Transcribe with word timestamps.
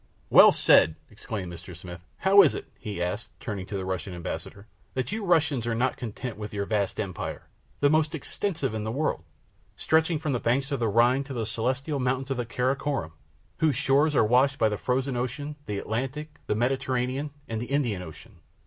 "Well 0.31 0.51
said!" 0.51 0.95
exclaimed 1.11 1.53
Mr. 1.53 1.77
Smith. 1.77 2.01
"How 2.17 2.41
is 2.41 2.55
it," 2.55 2.65
he 2.79 2.99
asked, 3.03 3.39
turning 3.39 3.67
to 3.67 3.77
the 3.77 3.85
Russian 3.85 4.15
ambassador, 4.15 4.65
"that 4.95 5.11
you 5.11 5.23
Russians 5.23 5.67
are 5.67 5.75
not 5.75 5.95
content 5.95 6.37
with 6.37 6.55
your 6.55 6.65
vast 6.65 6.99
empire, 6.99 7.43
the 7.81 7.89
most 7.91 8.15
extensive 8.15 8.73
in 8.73 8.83
the 8.83 8.91
world, 8.91 9.21
stretching 9.75 10.17
from 10.17 10.31
the 10.31 10.39
banks 10.39 10.71
of 10.71 10.79
the 10.79 10.87
Rhine 10.89 11.23
to 11.25 11.35
the 11.35 11.45
Celestial 11.45 11.99
Mountains 11.99 12.31
and 12.31 12.39
the 12.39 12.47
Kara 12.47 12.75
Korum, 12.75 13.11
whose 13.59 13.75
shores 13.75 14.15
are 14.15 14.25
washed 14.25 14.57
by 14.57 14.69
the 14.69 14.75
Frozen 14.79 15.15
Ocean, 15.17 15.55
the 15.67 15.77
Atlantic, 15.77 16.39
the 16.47 16.55
Mediterranean, 16.55 17.29
and 17.47 17.61
the 17.61 17.67
Indian 17.67 18.01
Ocean? 18.01 18.39